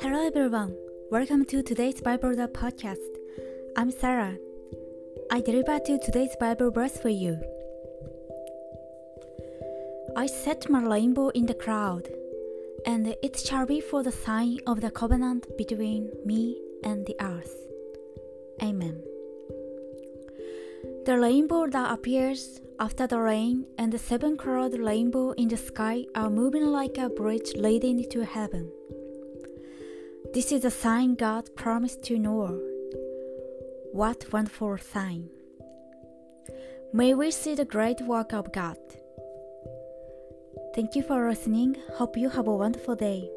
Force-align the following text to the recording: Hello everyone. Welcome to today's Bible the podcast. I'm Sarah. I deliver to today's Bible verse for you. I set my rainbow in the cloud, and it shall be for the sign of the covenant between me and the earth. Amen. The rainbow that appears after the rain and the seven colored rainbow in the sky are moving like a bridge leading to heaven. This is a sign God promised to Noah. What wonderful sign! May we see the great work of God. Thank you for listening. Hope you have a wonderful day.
Hello 0.00 0.26
everyone. 0.26 0.74
Welcome 1.12 1.44
to 1.44 1.62
today's 1.62 2.00
Bible 2.00 2.34
the 2.34 2.48
podcast. 2.48 2.96
I'm 3.76 3.92
Sarah. 3.92 4.36
I 5.30 5.42
deliver 5.42 5.78
to 5.78 6.00
today's 6.00 6.34
Bible 6.40 6.72
verse 6.72 6.96
for 6.98 7.08
you. 7.08 7.38
I 10.16 10.26
set 10.26 10.68
my 10.68 10.82
rainbow 10.82 11.28
in 11.28 11.46
the 11.46 11.54
cloud, 11.54 12.08
and 12.84 13.14
it 13.22 13.38
shall 13.38 13.64
be 13.64 13.80
for 13.80 14.02
the 14.02 14.10
sign 14.10 14.58
of 14.66 14.80
the 14.80 14.90
covenant 14.90 15.56
between 15.56 16.10
me 16.24 16.60
and 16.82 17.06
the 17.06 17.14
earth. 17.20 17.54
Amen. 18.60 19.04
The 21.06 21.16
rainbow 21.16 21.68
that 21.68 21.92
appears 21.92 22.60
after 22.80 23.06
the 23.06 23.18
rain 23.18 23.66
and 23.76 23.92
the 23.92 23.98
seven 23.98 24.36
colored 24.36 24.78
rainbow 24.78 25.32
in 25.32 25.48
the 25.48 25.56
sky 25.56 26.04
are 26.14 26.30
moving 26.30 26.66
like 26.66 26.96
a 26.98 27.08
bridge 27.08 27.52
leading 27.56 28.08
to 28.10 28.24
heaven. 28.24 28.70
This 30.32 30.52
is 30.52 30.64
a 30.64 30.70
sign 30.70 31.14
God 31.14 31.54
promised 31.56 32.02
to 32.04 32.18
Noah. 32.18 32.58
What 33.92 34.32
wonderful 34.32 34.78
sign! 34.78 35.28
May 36.92 37.14
we 37.14 37.30
see 37.30 37.54
the 37.54 37.64
great 37.64 38.00
work 38.02 38.32
of 38.32 38.52
God. 38.52 38.78
Thank 40.74 40.94
you 40.94 41.02
for 41.02 41.28
listening. 41.28 41.76
Hope 41.94 42.16
you 42.16 42.28
have 42.28 42.46
a 42.46 42.54
wonderful 42.54 42.94
day. 42.94 43.28